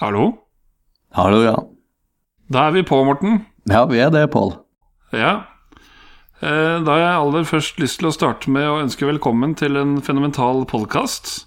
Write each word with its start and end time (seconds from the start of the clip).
Hallo? 0.00 0.24
Hallo, 1.16 1.40
ja. 1.44 1.56
Da 2.52 2.66
er 2.68 2.74
vi 2.76 2.82
på, 2.86 2.98
Morten. 3.06 3.44
Ja, 3.70 3.84
vi 3.90 3.98
er 4.02 4.10
det, 4.14 4.26
Pål. 4.30 4.52
Ja. 5.16 5.34
Eh, 6.42 6.82
Da 6.84 6.90
har 6.92 7.00
jeg 7.00 7.16
aller 7.20 7.44
først 7.48 7.78
lyst 7.80 8.00
til 8.00 8.10
å 8.10 8.14
starte 8.14 8.50
med 8.52 8.66
å 8.68 8.80
ønske 8.82 9.08
velkommen 9.08 9.54
til 9.56 9.76
en 9.80 9.96
fenomenal 10.04 10.66
podkast. 10.68 11.46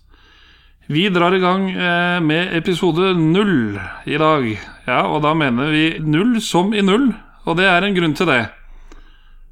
Vi 0.89 1.05
drar 1.13 1.35
i 1.37 1.41
gang 1.43 1.69
eh, 1.69 2.19
med 2.25 2.55
episode 2.57 3.13
null 3.19 3.77
i 4.09 4.17
dag. 4.17 4.47
Ja, 4.87 5.03
og 5.05 5.21
da 5.23 5.35
mener 5.37 5.69
vi 5.69 5.99
null 6.01 6.39
som 6.41 6.73
i 6.73 6.81
null, 6.81 7.11
og 7.45 7.57
det 7.61 7.69
er 7.69 7.85
en 7.85 7.93
grunn 7.95 8.17
til 8.17 8.31
det. 8.31 8.47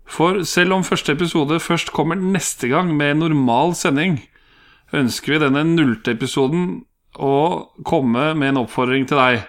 For 0.07 0.41
selv 0.47 0.73
om 0.73 0.83
første 0.87 1.13
episode 1.13 1.59
først 1.61 1.91
kommer 1.93 2.15
neste 2.17 2.69
gang 2.71 2.89
med 2.97 3.19
normal 3.21 3.75
sending, 3.75 4.21
ønsker 4.95 5.35
vi 5.35 5.41
denne 5.45 5.65
nullte 5.67 6.15
episoden 6.15 6.85
å 7.17 7.37
komme 7.85 8.31
med 8.37 8.53
en 8.53 8.63
oppfordring 8.63 9.07
til 9.09 9.19
deg. 9.19 9.45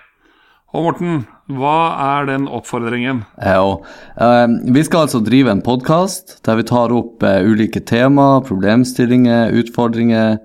Og 0.77 0.85
Morten, 0.85 1.23
hva 1.49 1.77
er 2.05 2.27
den 2.29 2.45
oppfordringen? 2.53 3.23
Ja, 3.41 3.79
eh, 4.21 4.49
vi 4.69 4.83
skal 4.85 5.07
altså 5.07 5.23
drive 5.25 5.49
en 5.55 5.63
podkast 5.65 6.43
der 6.45 6.59
vi 6.59 6.67
tar 6.69 6.93
opp 6.93 7.25
eh, 7.25 7.41
ulike 7.41 7.81
tema, 7.89 8.43
problemstillinger, 8.45 9.55
utfordringer, 9.57 10.37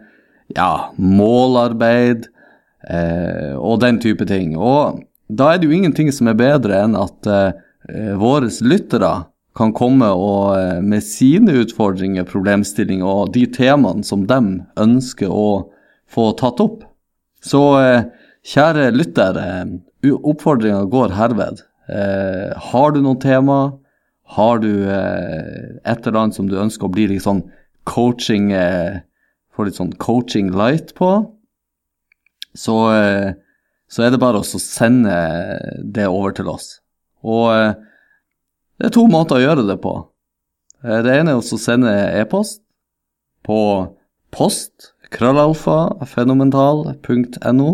ja, 0.56 0.70
målarbeid 0.96 2.30
eh, 2.88 3.52
og 3.60 3.82
den 3.84 4.00
type 4.00 4.24
ting. 4.30 4.56
Og 4.56 5.04
da 5.28 5.52
er 5.52 5.60
det 5.60 5.68
jo 5.68 5.76
ingenting 5.76 6.14
som 6.16 6.32
er 6.32 6.40
bedre 6.40 6.80
enn 6.86 6.96
at 7.00 7.28
våre 8.16 8.48
lyttere 8.64 9.12
kan 9.58 9.74
komme 9.76 10.08
og, 10.16 10.56
med 10.86 11.04
sine 11.04 11.52
utfordringer, 11.64 12.24
problemstillinger 12.30 13.08
og 13.08 13.34
de 13.36 13.44
temaene 13.52 14.08
som 14.08 14.24
de 14.30 14.40
ønsker 14.80 15.28
å 15.28 15.68
få 16.08 16.32
tatt 16.40 16.64
opp. 16.64 16.84
Så 17.44 17.62
eh, 17.82 18.06
kjære 18.48 18.92
lytter, 18.96 19.40
oppfordringa 20.14 20.84
går 20.92 21.16
herved. 21.18 21.64
Eh, 21.92 22.52
har 22.72 22.94
du 22.94 23.02
noen 23.04 23.20
tema? 23.24 23.60
Har 24.34 24.62
du 24.64 24.72
eh, 24.88 25.80
et 25.84 26.08
eller 26.08 26.22
annet 26.22 26.38
som 26.38 26.48
du 26.50 26.56
ønsker 26.60 26.88
å 26.88 26.94
bli 26.94 27.10
litt 27.12 27.26
sånn 27.26 27.44
coaching 27.90 28.54
Få 29.54 29.66
litt 29.68 29.78
sånn 29.78 29.92
coaching 30.02 30.48
light 30.56 30.96
på? 30.98 31.10
Så, 32.58 32.74
så 33.90 34.06
er 34.06 34.14
det 34.14 34.22
bare 34.22 34.40
å 34.42 34.46
sende 34.46 35.14
det 35.84 36.08
over 36.10 36.34
til 36.34 36.50
oss. 36.50 36.80
Og 37.22 37.52
det 38.82 38.88
er 38.88 38.94
to 38.96 39.04
måter 39.10 39.38
å 39.38 39.44
gjøre 39.44 39.68
det 39.68 39.76
på. 39.84 39.94
Det 40.82 41.14
ene 41.20 41.36
er 41.36 41.38
å 41.38 41.60
sende 41.62 41.94
e-post 42.18 42.64
på 43.46 43.60
post 44.34 44.93
krøllalfa 45.14 46.06
fenomental.no. 46.10 47.72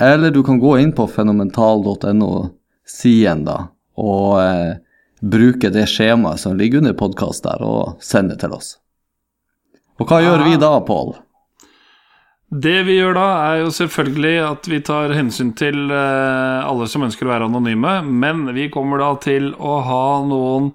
Eller 0.00 0.30
du 0.30 0.42
kan 0.44 0.60
gå 0.60 0.78
inn 0.80 0.92
på 0.96 1.06
fenomental.no-siden 1.06 3.44
da, 3.44 3.68
og 4.00 4.40
eh, 4.40 4.76
bruke 5.20 5.68
det 5.72 5.86
skjemaet 5.92 6.40
som 6.40 6.56
ligger 6.56 6.78
under 6.80 6.92
podkast 6.96 7.44
der, 7.44 7.62
og 7.62 8.02
sende 8.04 8.36
til 8.40 8.52
oss. 8.56 8.78
Og 10.00 10.08
hva 10.08 10.20
gjør 10.24 10.44
vi 10.46 10.56
da, 10.60 10.80
Pål? 10.80 11.14
Det 12.50 12.82
vi 12.82 12.96
gjør 12.96 13.14
da, 13.14 13.26
er 13.46 13.60
jo 13.60 13.70
selvfølgelig 13.76 14.38
at 14.42 14.68
vi 14.72 14.80
tar 14.82 15.12
hensyn 15.14 15.52
til 15.58 15.90
eh, 15.92 16.66
alle 16.66 16.88
som 16.90 17.02
ønsker 17.06 17.28
å 17.28 17.32
være 17.34 17.46
anonyme, 17.46 18.00
men 18.02 18.54
vi 18.56 18.70
kommer 18.72 18.98
da 19.04 19.12
til 19.22 19.52
å 19.54 19.76
ha 19.86 20.06
noen 20.26 20.72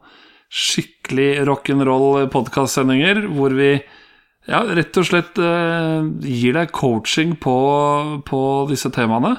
skikkelig 0.56 1.44
rock'n'roll-podkastsendinger 1.50 3.26
hvor 3.34 3.52
vi 3.58 3.74
ja, 4.46 4.62
rett 4.78 4.98
og 5.02 5.08
slett 5.08 5.40
eh, 5.42 6.06
gir 6.22 6.56
deg 6.58 6.74
coaching 6.76 7.34
på, 7.42 7.58
på 8.28 8.42
disse 8.70 8.92
temaene. 8.94 9.34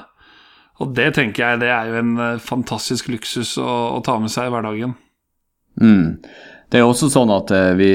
Og 0.83 0.91
det 0.97 1.13
tenker 1.17 1.43
jeg 1.43 1.61
det 1.63 1.71
er 1.73 1.91
jo 1.91 1.99
en 2.01 2.15
eh, 2.21 2.41
fantastisk 2.43 3.07
luksus 3.13 3.55
å, 3.61 3.67
å 3.95 4.01
ta 4.05 4.17
med 4.21 4.33
seg 4.33 4.49
i 4.49 4.53
hverdagen. 4.53 4.97
Mm. 5.79 6.17
Det 6.67 6.81
er 6.81 6.87
også 6.87 7.09
sånn 7.13 7.31
at 7.31 7.53
eh, 7.55 7.71
vi 7.79 7.91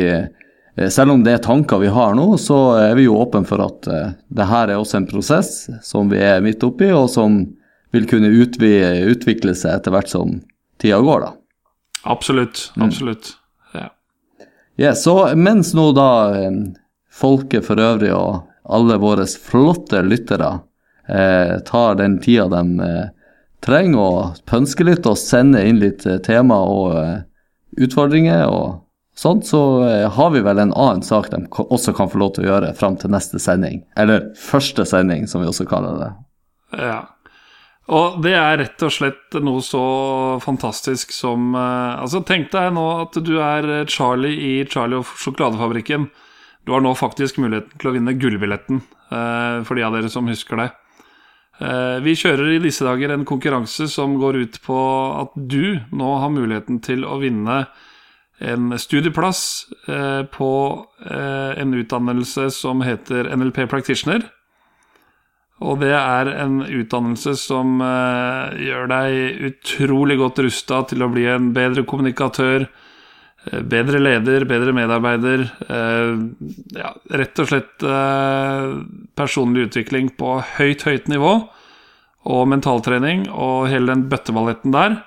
selv 0.89 1.12
om 1.12 1.21
det 1.21 1.34
er 1.37 1.43
tanker 1.45 1.83
vi 1.83 1.91
har 1.93 2.15
nå, 2.17 2.31
så 2.41 2.78
er 2.81 2.95
vi 2.97 3.05
jo 3.05 3.19
åpne 3.21 3.45
for 3.45 3.61
at 3.61 3.84
det 3.84 4.47
her 4.49 4.71
er 4.72 4.78
også 4.81 5.03
en 5.03 5.09
prosess 5.11 5.51
som 5.84 6.09
vi 6.09 6.22
er 6.25 6.41
midt 6.41 6.65
oppi, 6.65 6.89
og 6.97 7.11
som 7.12 7.43
vil 7.93 8.06
kunne 8.09 8.31
utvi 8.33 8.71
utvikle 9.05 9.53
seg 9.53 9.75
etter 9.77 9.93
hvert 9.93 10.09
som 10.09 10.39
tida 10.81 11.03
går, 11.05 11.27
da. 11.27 11.34
Absolutt. 12.09 12.71
Absolutt. 12.81 13.34
Ja. 13.77 13.91
Yeah, 14.81 14.97
så 14.97 15.34
mens 15.37 15.75
nå 15.77 15.91
da 15.93 16.09
folket 17.12 17.67
for 17.67 17.81
øvrig 17.81 18.12
og 18.17 18.43
alle 18.73 18.97
våre 19.03 19.27
flotte 19.27 20.03
lyttere 20.06 20.53
eh, 21.09 21.59
tar 21.67 21.99
den 22.00 22.19
tida 22.23 22.49
de 22.53 22.87
eh, 22.87 23.11
trenger 23.62 23.99
å 24.00 24.15
pønske 24.49 24.87
litt 24.87 25.06
og 25.06 25.19
sende 25.21 25.62
inn 25.67 25.83
litt 25.83 26.06
eh, 26.06 26.21
tema 26.25 26.61
og 26.67 26.97
eh, 26.99 27.21
utfordringer 27.83 28.47
og 28.51 28.83
sånt, 29.15 29.47
så 29.47 29.62
eh, 29.87 30.11
har 30.11 30.31
vi 30.34 30.43
vel 30.45 30.59
en 30.59 30.75
annen 30.75 31.03
sak 31.06 31.31
de 31.33 31.45
også 31.62 31.95
kan 31.97 32.11
få 32.11 32.21
lov 32.22 32.34
til 32.37 32.47
å 32.47 32.53
gjøre 32.53 32.75
fram 32.78 32.99
til 33.01 33.12
neste 33.12 33.41
sending. 33.43 33.83
Eller 33.97 34.31
første 34.39 34.87
sending, 34.89 35.28
som 35.28 35.45
vi 35.45 35.51
også 35.51 35.69
kaller 35.69 35.99
det. 36.01 36.12
Ja. 36.81 37.01
Og 37.93 38.21
det 38.22 38.33
er 38.39 38.61
rett 38.61 38.83
og 38.87 38.93
slett 38.95 39.34
noe 39.43 39.61
så 39.67 39.83
fantastisk 40.41 41.11
som 41.12 41.53
eh, 41.59 42.03
Altså, 42.03 42.22
tenk 42.27 42.53
deg 42.55 42.72
nå 42.77 42.87
at 43.03 43.19
du 43.25 43.34
er 43.43 43.72
Charlie 43.91 44.39
i 44.39 44.53
Charlie 44.71 45.03
og 45.03 45.17
sjokoladefabrikken. 45.19 46.09
Du 46.65 46.73
har 46.73 46.83
nå 46.83 46.93
faktisk 46.95 47.41
muligheten 47.43 47.75
til 47.81 47.91
å 47.91 47.95
vinne 47.97 48.15
gullbilletten, 48.15 48.83
eh, 49.11 49.62
for 49.67 49.75
de 49.75 49.83
av 49.83 49.97
dere 49.97 50.11
som 50.11 50.28
husker 50.31 50.61
det. 50.61 50.69
Eh, 51.61 51.99
vi 52.00 52.15
kjører 52.15 52.55
i 52.55 52.62
disse 52.62 52.87
dager 52.87 53.11
en 53.11 53.27
konkurranse 53.27 53.89
som 53.91 54.15
går 54.19 54.39
ut 54.43 54.61
på 54.62 54.78
at 55.21 55.34
du 55.37 55.81
nå 55.91 56.19
har 56.22 56.31
muligheten 56.31 56.81
til 56.83 57.05
å 57.05 57.19
vinne 57.21 57.67
en 58.43 58.78
studieplass 58.78 59.67
eh, 59.89 60.22
på 60.27 60.53
en 61.03 61.75
utdannelse 61.75 62.49
som 62.51 62.81
heter 62.83 63.28
NLP 63.37 63.69
Practitioner. 63.71 64.22
Og 65.62 65.78
det 65.78 65.93
er 65.95 66.31
en 66.43 66.62
utdannelse 66.62 67.37
som 67.39 67.78
gjør 67.78 68.89
deg 68.91 69.45
utrolig 69.47 70.17
godt 70.19 70.41
rusta 70.43 70.81
til 70.91 71.05
å 71.05 71.11
bli 71.12 71.28
en 71.31 71.53
bedre 71.55 71.84
kommunikatør, 71.87 72.67
bedre 73.50 73.98
leder, 73.98 74.44
bedre 74.47 74.72
medarbeider. 74.76 75.42
Eh, 75.66 76.12
ja, 76.78 76.92
rett 77.10 77.42
og 77.42 77.48
slett 77.50 77.82
eh, 77.82 78.66
personlig 79.19 79.69
utvikling 79.69 80.12
på 80.19 80.36
høyt, 80.58 80.84
høyt 80.86 81.10
nivå. 81.10 81.34
Og 82.32 82.44
mentaltrening 82.47 83.26
og 83.34 83.66
hele 83.72 83.91
den 83.91 84.06
bøtteballetten 84.10 84.75
der. 84.75 85.00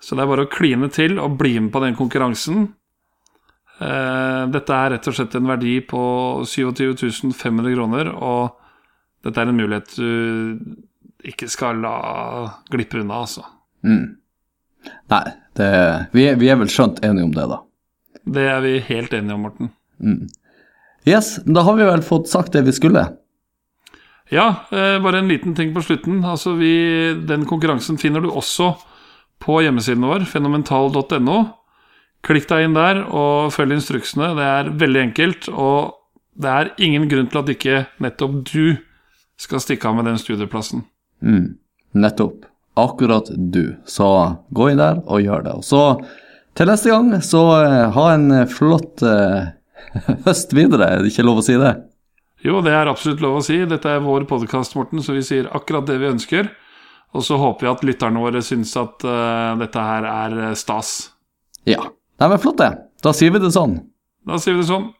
Så 0.00 0.16
det 0.16 0.24
er 0.24 0.30
bare 0.30 0.46
å 0.46 0.52
kline 0.52 0.88
til 0.94 1.18
og 1.20 1.36
bli 1.40 1.58
med 1.60 1.72
på 1.74 1.82
den 1.84 1.98
konkurransen. 1.98 2.70
Eh, 3.78 4.44
dette 4.54 4.78
er 4.78 4.94
rett 4.94 5.10
og 5.10 5.18
slett 5.18 5.36
en 5.36 5.50
verdi 5.50 5.78
på 5.84 6.02
27 6.48 7.34
500 7.36 7.74
kroner, 7.76 8.08
og 8.16 8.56
dette 9.26 9.42
er 9.42 9.50
en 9.50 9.58
mulighet 9.58 9.92
du 9.98 11.28
ikke 11.28 11.50
skal 11.50 11.82
la 11.82 11.98
glippe 12.70 13.02
unna, 13.02 13.20
altså. 13.26 13.44
Nei, 15.12 15.22
det, 15.58 15.70
vi, 16.14 16.28
er, 16.30 16.38
vi 16.40 16.50
er 16.50 16.58
vel 16.60 16.70
skjønt 16.72 17.02
enige 17.04 17.28
om 17.28 17.34
det, 17.34 17.46
da. 17.50 17.62
Det 18.28 18.44
er 18.50 18.60
vi 18.64 18.74
helt 18.88 19.14
enige 19.16 19.36
om, 19.36 19.46
Morten. 19.46 19.72
Yes, 21.08 21.38
da 21.46 21.64
har 21.66 21.78
vi 21.78 21.86
vel 21.88 22.04
fått 22.06 22.28
sagt 22.30 22.54
det 22.56 22.64
vi 22.66 22.74
skulle. 22.76 23.04
Ja, 24.28 24.48
eh, 24.70 24.98
bare 25.02 25.22
en 25.22 25.30
liten 25.30 25.54
ting 25.56 25.72
på 25.74 25.82
slutten. 25.82 26.20
Altså, 26.24 26.52
vi, 26.58 27.14
den 27.28 27.46
konkurransen 27.48 27.98
finner 27.98 28.20
du 28.20 28.28
også 28.30 28.74
på 29.40 29.62
hjemmesiden 29.64 30.04
vår, 30.04 30.26
fenomental.no. 30.28 31.38
Klikk 32.26 32.48
deg 32.50 32.66
inn 32.66 32.76
der 32.76 33.04
og 33.06 33.54
følg 33.54 33.76
instruksene. 33.78 34.34
Det 34.36 34.50
er 34.50 34.72
veldig 34.82 35.02
enkelt, 35.06 35.48
og 35.54 35.94
det 36.38 36.50
er 36.50 36.72
ingen 36.82 37.08
grunn 37.10 37.30
til 37.30 37.40
at 37.40 37.54
ikke 37.54 37.80
nettopp 38.04 38.42
du 38.50 38.76
skal 39.38 39.62
stikke 39.62 39.88
av 39.88 39.96
med 39.96 40.10
den 40.10 40.20
studieplassen. 40.20 40.84
Nettopp. 41.94 42.47
Akkurat 42.78 43.30
du. 43.34 43.76
Så 43.88 44.08
gå 44.54 44.70
inn 44.70 44.80
der 44.80 45.02
og 45.04 45.22
gjør 45.24 45.46
det. 45.46 45.54
Og 45.58 45.66
så 45.66 45.82
til 46.58 46.66
neste 46.66 46.90
gang, 46.90 47.12
så 47.22 47.40
eh, 47.62 47.84
ha 47.94 48.04
en 48.16 48.32
eh, 48.34 48.48
flott 48.50 49.04
uh, 49.06 49.50
høst 50.26 50.54
videre. 50.56 50.88
Er 50.88 51.04
det 51.04 51.12
ikke 51.12 51.26
lov 51.26 51.38
å 51.38 51.44
si 51.46 51.54
det? 51.58 51.76
Jo, 52.42 52.58
det 52.66 52.72
er 52.74 52.90
absolutt 52.90 53.22
lov 53.22 53.36
å 53.38 53.44
si. 53.46 53.60
Dette 53.70 53.92
er 53.92 54.02
vår 54.02 54.26
podkast, 54.30 54.74
Morten, 54.78 55.02
så 55.02 55.14
vi 55.14 55.22
sier 55.26 55.46
akkurat 55.54 55.86
det 55.86 56.00
vi 56.02 56.10
ønsker. 56.10 56.50
Og 57.14 57.22
så 57.24 57.38
håper 57.38 57.66
vi 57.66 57.70
at 57.70 57.84
lytterne 57.86 58.22
våre 58.24 58.42
syns 58.42 58.74
at 58.78 59.06
uh, 59.06 59.54
dette 59.60 59.86
her 59.90 60.08
er 60.10 60.58
stas. 60.58 61.12
Ja. 61.68 61.84
Nei, 62.18 62.32
men 62.32 62.42
flott, 62.42 62.58
det. 62.58 62.72
Da 63.06 63.14
sier 63.14 63.30
vi 63.34 63.42
det 63.42 63.54
sånn. 63.54 63.78
Da 64.26 64.40
sier 64.42 64.58
vi 64.58 64.64
det 64.64 64.70
sånn. 64.72 64.90